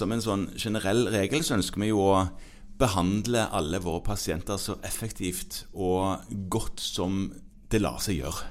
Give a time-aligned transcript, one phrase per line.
[0.00, 2.24] som en sånn generell regel så ønsker vi jo å
[2.80, 7.26] behandle alle våre pasienter så effektivt og godt som
[7.70, 8.46] det lar seg gjøre.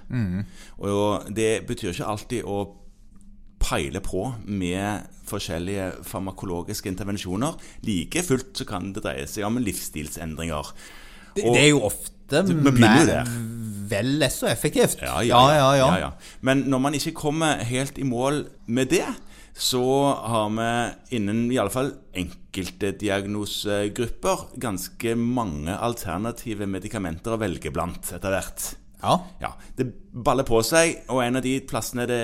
[0.85, 2.59] Og det betyr ikke alltid å
[3.59, 7.57] peile på med forskjellige farmakologiske intervensjoner.
[7.85, 10.71] Like fullt så kan det dreie seg om livsstilsendringer.
[11.35, 12.59] Det, det er jo ofte jo
[13.89, 15.01] vel så effektivt.
[15.01, 15.69] Ja ja, ja.
[15.77, 16.09] ja, ja.
[16.45, 19.07] Men når man ikke kommer helt i mål med det,
[19.59, 19.83] så
[20.31, 20.67] har vi
[21.17, 28.69] innen i alle fall enkelte diagnosegrupper ganske mange alternative medikamenter å velge blant etter hvert.
[29.01, 29.17] Ja.
[29.43, 32.21] Ja, Det baller på seg, og en av de plassene det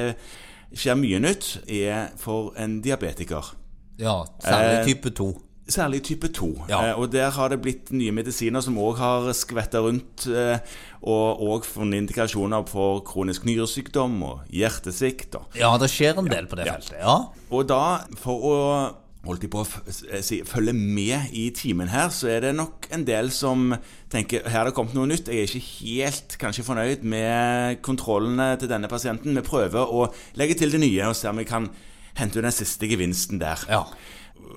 [0.75, 3.53] skjer mye nytt, er for en diabetiker.
[3.97, 5.29] ja særlig Eh, type 2.
[5.67, 6.49] Særlig type 2.
[6.69, 6.79] Ja.
[6.91, 10.59] Eh, og der har det blitt nye medisiner som òg har skvetta rundt, eh,
[11.01, 15.39] og òg funnet indikasjoner for kronisk nyresykdom og hjertesvikt.
[15.57, 16.73] Ja, det skjer en del på det Ja.
[16.77, 16.99] feltet.
[17.01, 17.17] Ja.
[17.49, 22.27] og da, for å holdt de på å si, følge med i timen her, så
[22.29, 23.73] er det nok en del som
[24.11, 25.25] tenker her har det kommet noe nytt.
[25.25, 29.33] Jeg er ikke helt kanskje fornøyd med kontrollene til denne pasienten.
[29.33, 31.71] Vi prøver å legge til det nye og se om vi kan
[32.15, 33.65] hente du den siste gevinsten der.
[33.69, 33.83] ja.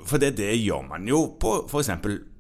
[0.05, 1.89] For det, det gjør man jo på f.eks.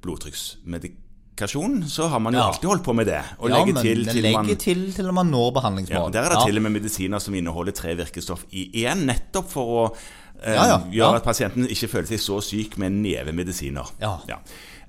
[0.02, 1.84] blodtrykksmedikasjon.
[1.88, 2.46] Så har man jo Ja.
[2.48, 3.22] alltid holdt på med det.
[3.38, 6.46] Og ja, legger til til legger man til til man når ja, Der er det
[6.46, 9.96] til og med medisiner som inneholder tre virkestoff i én, nettopp for å
[10.42, 13.86] eh, gjøre at pasienten ikke føler seg så syk med en neve medisiner.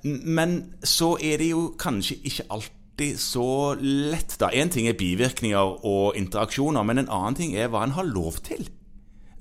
[0.04, 4.50] Men så er det jo kanskje ikke alltid så lett, da.
[4.50, 8.40] Én ting er bivirkninger og interaksjoner, men en annen ting er hva en har lov
[8.44, 8.68] til.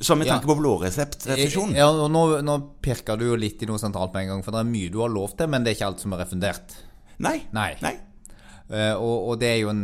[0.00, 1.72] Som med tanke på blåreseptrefusjon.
[1.74, 4.54] Ja, og nå, nå pirker du jo litt i noe sentralt med en gang, for
[4.54, 6.76] det er mye du har lov til, men det er ikke alt som er refundert.
[7.24, 7.40] Nei.
[7.56, 7.72] Nei.
[7.82, 7.96] Nei.
[8.68, 9.82] Uh, og, og det er jo en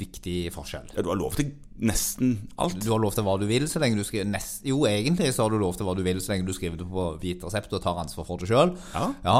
[0.00, 0.92] viktig forskjell.
[0.94, 2.76] Ja, du har lov til nesten alt.
[2.82, 5.46] Du har lov til hva du vil så lenge du skriver nest, Jo, egentlig så
[5.46, 7.72] har du lov til hva du vil så lenge du skriver det på hvit resept
[7.76, 8.74] og tar ansvar for det sjøl.
[8.94, 9.06] Ja.
[9.24, 9.38] Ja.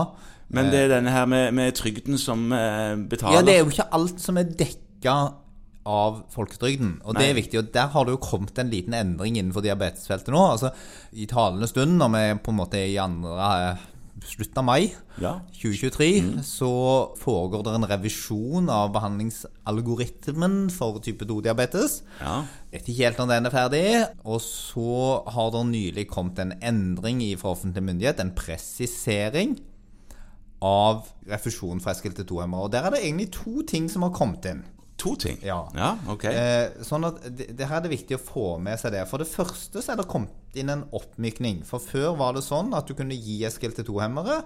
[0.51, 3.71] Men det er denne her med, med trygden som eh, betaler ja, det er jo
[3.71, 5.17] ikke alt som er dekka
[5.89, 6.99] av folketrygden.
[7.09, 10.33] Og det er viktig, og der har det jo kommet en liten endring innenfor diabetesfeltet
[10.35, 10.43] nå.
[10.53, 10.75] Altså,
[11.17, 13.87] I talende stund, når vi på en måte er i andre eh,
[14.29, 14.91] slutten av mai
[15.21, 15.33] Ja.
[15.57, 16.69] 2023, så
[17.21, 22.01] foregår det en revisjon av behandlingsalgoritmen for type 2-diabetes.
[22.21, 22.43] Ja.
[22.73, 23.85] Vet ikke helt når den er ferdig.
[24.25, 29.57] Og så har det nylig kommet en endring i fra offentlig myndighet, en presisering
[30.61, 32.69] av refusjon fra SKLT2-hemmere.
[32.69, 34.63] Og der er det egentlig to ting som har kommet inn.
[35.01, 35.39] To ting?
[35.47, 35.63] Ja.
[35.75, 36.25] ja ok.
[36.29, 39.07] Eh, sånn at det, det her er det viktig å få med seg det.
[39.09, 41.63] For det første så er det kommet inn en oppmykning.
[41.69, 44.43] For før var det sånn at du kunne gi SGLT2-hemmere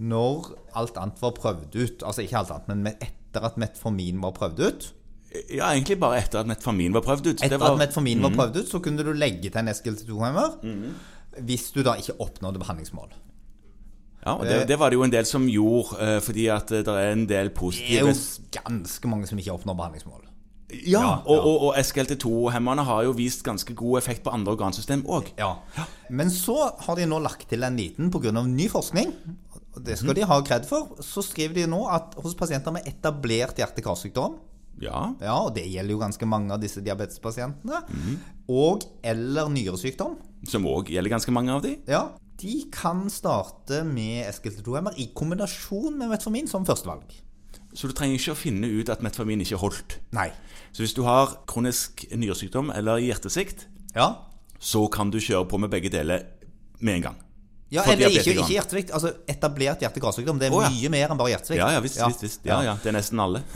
[0.00, 0.48] når
[0.80, 2.02] alt annet var prøvd ut.
[2.06, 4.88] Altså ikke alt annet, men etter at metformin var prøvd ut.
[5.50, 7.42] Ja, egentlig bare etter at metformin var prøvd ut.
[7.42, 10.58] Etter Det var- at metformin var prøvd ut, så kunne du legge til en SGLT2-hemmer
[11.42, 13.10] hvis du da ikke oppnådde behandlingsmål.
[14.24, 16.84] Ja, og det, det var det jo en del som gjorde, eh, fordi at eh,
[16.86, 20.22] det er en del positive Det er jo ganske mange som ikke oppnår behandlingsmål.
[20.88, 25.28] Ja, og, og, og SGLT2-hemmerne har jo vist ganske god effekt på andre organsystem òg.
[25.38, 25.52] Ja.
[26.10, 28.32] Men så har de nå lagt til en liten pga.
[28.42, 29.12] ny forskning.
[29.84, 30.96] Det skal de ha kred for.
[31.04, 34.40] Så skriver de nå at hos pasienter med etablert hjerte-karsykdom,
[34.82, 35.12] Ja.
[35.22, 37.84] ja, og det gjelder jo ganske mange av disse diabetespasientene,
[38.50, 40.16] og eller nyresykdom,
[40.50, 41.76] Som òg gjelder ganske mange av de.
[41.86, 42.08] ja,
[42.40, 47.06] de kan starte med SGLT2-hemmer i kombinasjon med metformin som førstevalg.
[47.74, 49.98] Så du trenger ikke å finne ut at metformin ikke holdt.
[50.14, 50.28] Nei.
[50.74, 54.26] Så hvis du har kronisk nyresykdom eller hjertesvikt, Ja,
[54.58, 56.24] så kan du kjøre på med begge deler
[56.80, 57.18] med en gang.
[57.74, 58.92] Ja eller ikke, ikke hjertesvikt.
[58.96, 60.38] Altså etablert hjerte-karsykdom.
[60.40, 60.70] Det er oh, ja.
[60.70, 61.58] mye mer enn bare hjertesvikt.
[61.60, 62.40] Ja, ja, visst, visst, visst.
[62.48, 63.42] Ja, ja, det er nesten alle.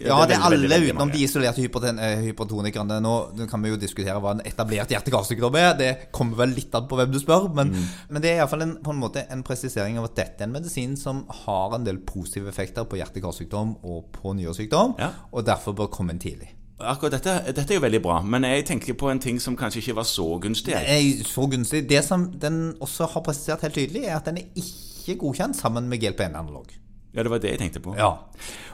[0.00, 3.00] Ja, det er veldig, alle veldig, veldig utenom de isolerte hypoten- eh, hypertonikerne.
[3.04, 5.72] Nå, nå kan vi jo diskutere hva en etablert hjertekarsykdom er.
[5.78, 7.48] Det kommer vel litt an på hvem du spør.
[7.54, 7.84] Men, Mm.
[8.10, 10.52] men det er iallfall en, på en måte en presisering av at dette er en
[10.58, 15.12] medisin som har en del positive effekter på hjerte-karsykdom og på nyresykdom, Ja.
[15.32, 16.50] og derfor bør komme inn tidlig.
[16.80, 19.82] Akkurat dette, dette er jo veldig bra, men jeg tenker på en ting som kanskje
[19.82, 20.72] ikke var så gunstig.
[20.74, 21.82] Er så gunstig.
[21.90, 25.88] Det som den også har presisert helt tydelig, er at den er ikke godkjent sammen
[25.90, 26.66] med GLP-1-analog.
[27.14, 27.94] Ja, det var det jeg tenkte på.
[27.98, 28.12] Ja.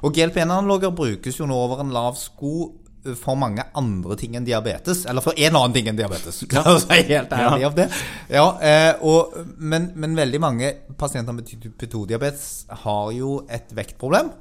[0.04, 2.72] Og GLP-1-analoger brukes jo nå over en lav sko
[3.16, 5.04] for mange andre ting enn diabetes.
[5.06, 6.40] Eller for en annen ting enn diabetes.
[6.42, 7.68] Jeg si helt ærlig Ja.
[7.68, 7.86] om det.
[8.34, 14.32] Ja, eh, og, men, men veldig mange pasienter med type 2-diabetes har jo et vektproblem.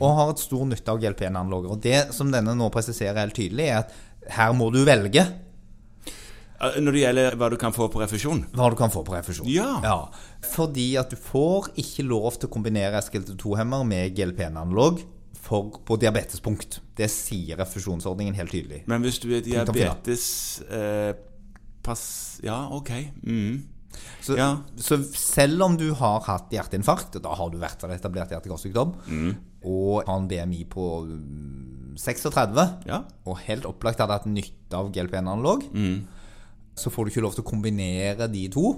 [0.00, 1.70] Og har et stor nytte av GLP-1-analoger.
[1.72, 3.94] Og det som denne nå presiserer helt tydelig, er at
[4.36, 5.22] her må du velge
[6.60, 9.48] Når det gjelder hva du kan få på refusjon hva du kan få på refusjon.
[9.48, 10.02] Ja.
[10.44, 15.00] Fordi at du får ikke lov til å kombinere SGLT2-hemmer med GLP-1-analog
[15.40, 16.82] på diabetespunkt.
[16.94, 18.84] Det sier refusjonsordningen helt tydelig.
[18.86, 20.26] Men hvis du er diabetes
[20.68, 21.14] eh,
[21.82, 22.92] pass, Ja, ok.
[23.24, 23.62] Mm.
[24.22, 24.50] Så, Ja.
[24.76, 28.92] så selv om du har hatt hjerteinfarkt, og da har du vært etablert hjerte-karsykdom,
[29.64, 33.02] og har en BMI på mm, 36, Ja.
[33.26, 35.66] og helt opplagt hadde hatt nytte av GLP-1-analog,
[36.80, 38.70] så får du ikke lov til å kombinere de to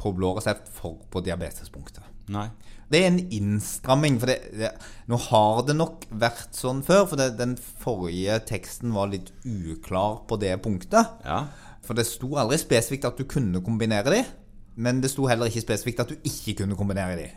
[0.00, 2.04] på blå resept for på diabetespunktet.
[2.30, 2.48] Nei.
[2.90, 4.16] Det er en innstramming.
[4.20, 4.70] For det, det,
[5.10, 10.24] nå har det nok vært sånn før, for det, den forrige teksten var litt uklar
[10.30, 11.12] på det punktet.
[11.24, 11.44] Ja.
[11.86, 14.24] For det sto aldri spesifikt at du kunne kombinere de,
[14.80, 17.28] men det sto heller ikke spesifikt at du ikke kunne kombinere de.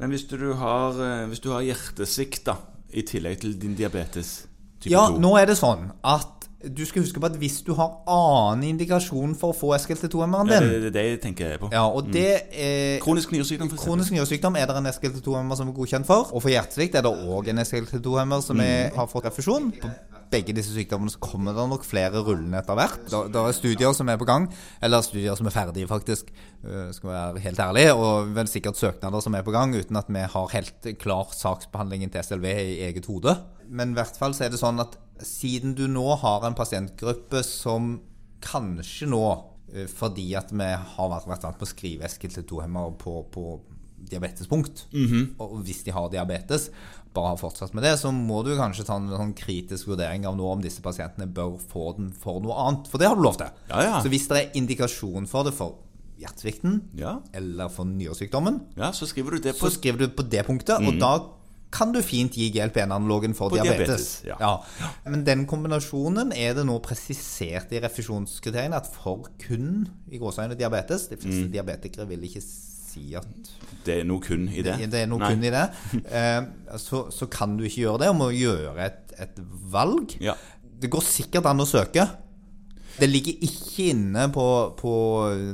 [0.00, 2.56] Men hvis du har, eh, hvis du har hjertesvikt, da,
[2.90, 4.46] i tillegg til din diabetes
[4.80, 7.70] type Ja, 2 nå er det sånn at du skal huske på at hvis du
[7.78, 11.54] har annen indikasjon for å få SGLT2-hemmeren ja, din det, det er det jeg tenker
[11.62, 11.70] på.
[11.72, 13.80] Ja, og det er Kronisk nyresykdom, for.
[13.80, 16.28] Kronisk nyresykdom er det en SGLT2-hemmer som er godkjent for.
[16.34, 19.70] Og for hjertesvikt er det òg en SGLT2-hemmer som er, har fått refusjon.
[20.30, 23.00] Begge disse sykdommene så kommer det nok flere rullende etter hvert.
[23.10, 24.46] Det, er studier som er på gang,
[24.82, 26.30] eller studier som er ferdige, faktisk,
[26.62, 27.86] øh, skal være helt ærlig.
[27.94, 32.12] Og vel sikkert søknader som er på gang, uten at vi har helt klar saksbehandlingen
[32.14, 33.34] til SLV i eget hode.
[33.70, 37.42] Men i hvert fall så er det sånn at siden du nå har en pasientgruppe
[37.46, 37.96] som
[38.44, 39.24] kanskje nå
[39.74, 43.44] eh, fordi at vi har vært, vant med å skrive SGLT2-hemmere på, på
[44.08, 44.86] diabetespunkt,
[45.38, 46.70] og hvis de har diabetes,
[47.12, 50.36] bare har fortsatt med det, så må du kanskje ta en sånn kritisk vurdering av
[50.38, 52.86] nå om disse pasientene bør få den for noe annet.
[52.88, 53.50] For det har du lov til.
[53.68, 53.96] Ja, ja.
[54.02, 55.78] Så hvis det er indikasjon for det for
[56.20, 57.18] hjertesvikten Ja.
[57.34, 60.98] eller for nyresykdommen, ja, så skriver du det på skriver du på det punktet, og
[61.00, 61.12] da
[61.72, 64.22] kan du fint gi GLP-1-analogen for På diabetes.
[64.22, 64.58] diabetes, ja.
[65.06, 71.08] Men den kombinasjonen er det nå presisert i refusjonskriteriene at for kun i gåseøyne diabetes
[71.08, 72.42] De fleste diabetikere vil ikke
[72.90, 73.26] si at
[73.86, 74.74] Det er noe kun i det.
[74.92, 75.30] det er noe Nei.
[75.34, 75.66] kun i det.
[76.10, 76.40] Eh,
[76.82, 79.38] så, så kan du ikke gjøre det, og må gjøre et, et
[79.72, 80.16] valg.
[80.20, 80.34] Ja.
[80.80, 82.04] Det går sikkert an å søke.
[83.00, 84.44] Det ligger ikke inne på,
[84.76, 84.92] på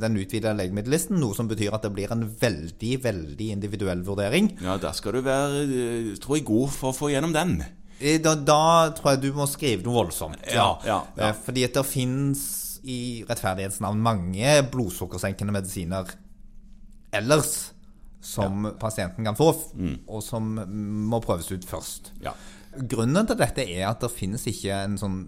[0.02, 4.48] den utvidede legemiddellisten, noe som betyr at det blir en veldig, veldig individuell vurdering.
[4.64, 7.60] ja, der skal du være, eh, tror jeg, god for å få gjennom den.
[8.00, 10.42] Eh, Da, da tror jeg du må skrive noe voldsomt.
[10.50, 11.28] Ja, ja, ja.
[11.30, 12.42] Eh, Fordi at det fins
[12.86, 16.10] i rettferdighetsnavn mange blodsukkersenkende medisiner
[17.20, 17.54] ellers
[18.26, 19.96] som pasienten kan få, mm.
[20.10, 20.48] og som
[21.10, 22.10] må prøves ut først.
[22.24, 22.32] Ja.
[22.76, 25.20] Grunnen til dette er at det finnes ikke en sånn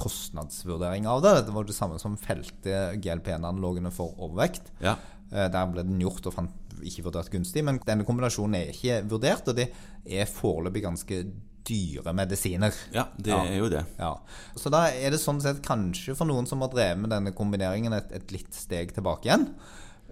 [0.00, 1.34] kostnadsvurdering av det.
[1.46, 4.72] Det var det samme som felte GLP-1-analogene for overvekt.
[4.82, 4.96] Ja.
[5.30, 9.00] Eh, Der ble den gjort og fant ikke vurdert gunstig, men denne kombinasjonen er ikke
[9.10, 9.68] vurdert, og det
[10.06, 11.20] er foreløpig ganske
[11.68, 12.72] dyre medisiner.
[12.94, 13.42] ja, det Ja.
[13.44, 13.84] er jo det.
[13.98, 14.14] Ja.
[14.56, 17.92] Så da er det sånn sett kanskje for noen som har drevet med denne kombineringen
[17.92, 19.50] et, et litt steg tilbake igjen.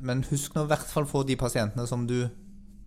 [0.00, 2.28] Men husk nå i hvert fall for de pasientene som du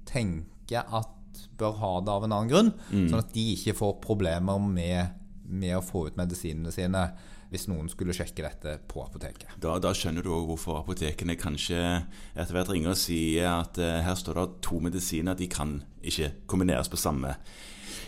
[0.10, 1.16] tenker at
[1.60, 5.16] bør ha det av en annen grunn, sånn at de ikke får problemer med,
[5.48, 7.04] med å få ut medisinene sine
[7.50, 9.56] hvis noen skulle sjekke dette på apoteket.
[9.58, 11.80] Da, da skjønner du òg hvorfor apotekene kanskje
[12.36, 16.30] etter hvert ringer og sier at eh, her står det to medisiner, de kan ikke
[16.50, 17.34] kombineres på samme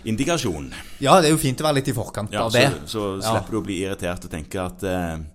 [0.06, 0.70] indikasjon.
[1.02, 2.68] Ja, det er jo fint å være litt i forkant Ja, av det.
[2.86, 5.26] så så slipper du å bli irritert og tenke at eh,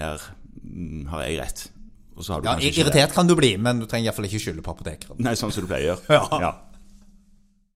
[0.00, 0.26] her
[0.58, 1.64] mm, har jeg rett.
[2.28, 5.18] Ja, irritert kan du bli, men du trenger iallfall ikke skylde på apotekeren.
[5.22, 5.98] Nei, sånn som du pleier.
[6.12, 6.26] Ja.
[6.40, 6.52] ja.